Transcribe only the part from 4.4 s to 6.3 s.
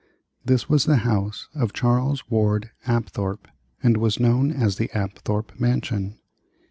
as the Apthorpe mansion.